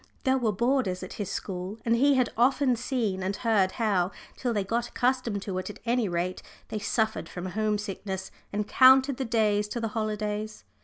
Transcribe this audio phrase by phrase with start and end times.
[0.23, 4.51] There were boarders at his school, and he had often seen and heard how, till
[4.51, 9.17] they got accustomed to it at any rate, they suffered from home sickness, and counted
[9.17, 10.63] the days to the holidays.